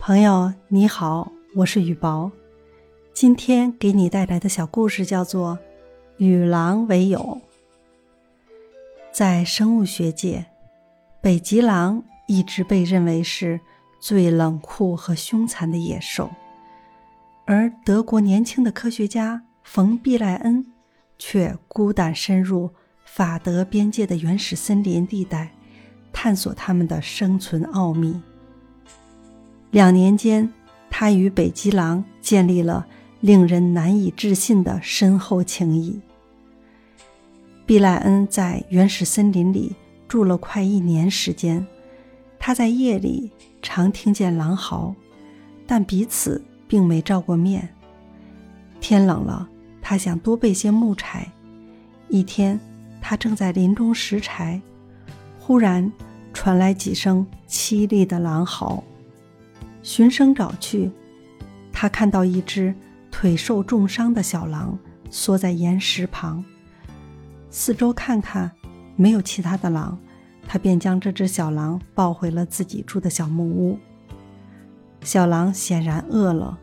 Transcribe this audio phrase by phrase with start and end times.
[0.00, 2.30] 朋友你好，我是雨薄。
[3.12, 5.56] 今天给你带来的小故事叫做
[6.18, 7.18] 《与狼为友》。
[9.12, 10.46] 在生物学界，
[11.20, 13.60] 北极狼一直被认为是
[14.00, 16.30] 最冷酷和凶残的野兽，
[17.44, 20.64] 而德国年轻的科学家冯·毕赖恩
[21.18, 22.70] 却孤胆深入
[23.04, 25.52] 法德边界的原始森林地带，
[26.12, 28.18] 探索它们的生存奥秘。
[29.70, 30.50] 两年间，
[30.88, 32.86] 他与北极狼建立了
[33.20, 36.00] 令人难以置信的深厚情谊。
[37.66, 39.74] 毕莱恩在原始森林里
[40.08, 41.66] 住了快一年时间，
[42.38, 44.94] 他在夜里常听见狼嚎，
[45.66, 47.68] 但彼此并没照过面。
[48.80, 49.46] 天冷了，
[49.82, 51.30] 他想多备些木柴。
[52.08, 52.58] 一天，
[53.02, 54.58] 他正在林中拾柴，
[55.38, 55.92] 忽然
[56.32, 58.82] 传来几声凄厉的狼嚎。
[59.82, 60.90] 循声找去，
[61.72, 62.74] 他看到一只
[63.10, 64.78] 腿受重伤的小狼
[65.10, 66.44] 缩在岩石旁。
[67.50, 68.50] 四周看看，
[68.96, 69.98] 没有其他的狼，
[70.46, 73.78] 他便将这只小狼抱回了自己住的小木屋。
[75.02, 76.58] 小狼显然饿了，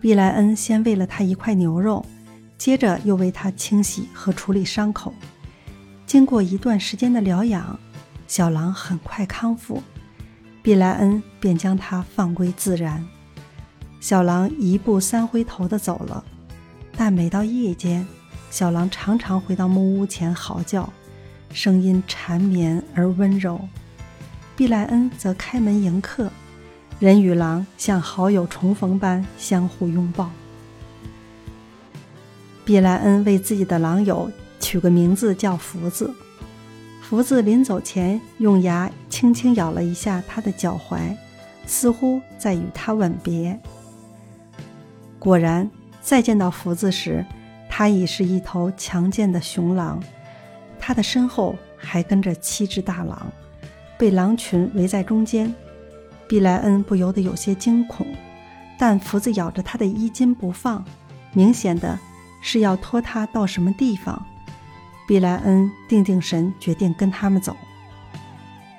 [0.00, 2.04] 毕莱恩先喂了它一块牛肉，
[2.56, 5.12] 接着又为它清洗和处理伤口。
[6.06, 7.78] 经过一段时间的疗养，
[8.26, 9.82] 小狼很快康复。
[10.62, 13.06] 毕莱恩便将它放归自然。
[14.00, 16.24] 小狼一步三回头地走了，
[16.96, 18.06] 但每到夜间，
[18.50, 20.90] 小狼常常回到木屋前嚎叫，
[21.52, 23.60] 声音缠绵而温柔。
[24.56, 26.30] 毕莱恩则开门迎客，
[26.98, 30.30] 人与狼像好友重逢般相互拥抱。
[32.64, 34.30] 毕莱恩为自己的狼友
[34.60, 36.14] 取个名字叫福子。
[37.10, 41.12] 福子临走前用牙轻轻咬了一下他的脚踝，
[41.66, 43.58] 似乎在与他吻别。
[45.18, 45.68] 果然，
[46.00, 47.26] 再见到福子时，
[47.68, 50.00] 他已是一头强健的雄狼，
[50.78, 53.26] 他的身后还跟着七只大狼，
[53.98, 55.52] 被狼群围在中间。
[56.28, 58.06] 毕莱恩不由得有些惊恐，
[58.78, 60.84] 但福子咬着他的衣襟不放，
[61.32, 61.98] 明显的
[62.40, 64.24] 是要拖他到什么地方。
[65.10, 67.56] 毕莱恩定定神，决定跟他们走。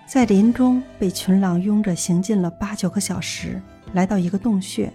[0.08, 3.62] 在林中被群狼拥着行进了八九个小时，
[3.92, 4.94] 来到一个洞穴，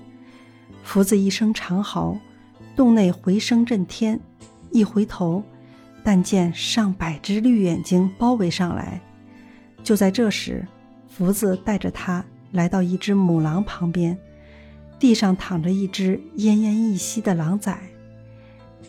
[0.83, 2.17] 福子一声长嚎，
[2.75, 4.19] 洞内回声震天。
[4.71, 5.43] 一回头，
[6.03, 8.99] 但见上百只绿眼睛包围上来。
[9.85, 10.67] 就在这时，
[11.07, 14.17] 福子带着他来到一只母狼旁边，
[14.99, 17.79] 地上躺着一只奄奄一息的狼崽。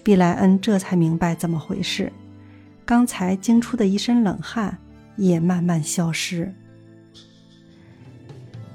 [0.01, 2.09] 毕莱恩这才明白怎么回事。
[2.87, 4.77] 刚才惊出的一身冷汗
[5.17, 6.55] 也慢慢消失。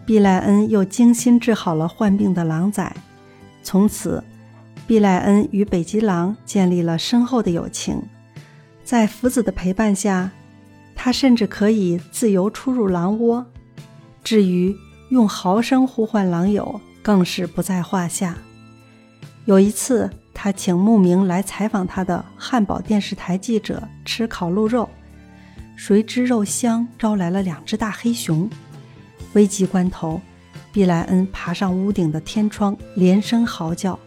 [0.04, 2.94] 毕莱恩又精心治好了患病的狼崽，
[3.62, 4.22] 从此，
[4.86, 8.02] 毕莱恩与北极狼建立了深厚的友情。
[8.84, 10.30] 在福子的陪伴下，
[10.94, 13.46] 他甚至可以自由出入狼窝。
[14.22, 14.76] 至于
[15.08, 18.36] 用嚎声呼唤狼友，更是不在话下。
[19.46, 20.10] 有一次。
[20.34, 24.88] 他请慕名来采访他的汉堡电视台记者吃烤鹿肉，
[25.76, 28.48] 谁知肉香招来了两只大黑熊。
[29.34, 30.20] 危急关头，
[30.72, 33.98] 毕莱恩爬上屋顶的天窗，连声嚎叫，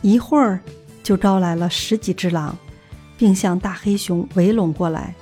[0.00, 0.60] 一会儿
[1.02, 2.56] 就招来了十几只狼，
[3.16, 5.14] 并向大黑熊围拢过来。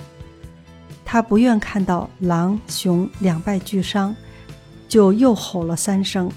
[1.05, 4.15] 他不愿看到狼熊两败俱伤，
[4.89, 6.31] 就又吼了三声，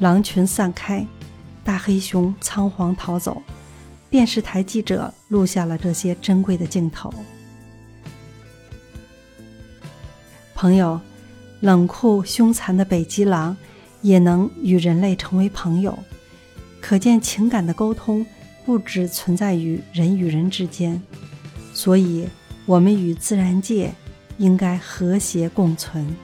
[0.00, 1.06] 狼群散开。
[1.64, 3.42] 大黑熊仓皇逃走，
[4.08, 7.12] 电视台记者录下了这些珍贵的镜头。
[10.54, 11.00] 朋友，
[11.60, 13.56] 冷酷凶残的北极狼
[14.02, 15.98] 也能与人类成为朋友，
[16.80, 18.26] 可见情感的沟通
[18.66, 21.00] 不只存在于人与人之间。
[21.72, 22.28] 所以，
[22.66, 23.92] 我们与自然界
[24.38, 26.14] 应该和谐共存。